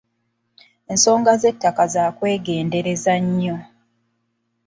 [0.91, 3.55] Ensonga z'ettaka za kwegendereza nnyo.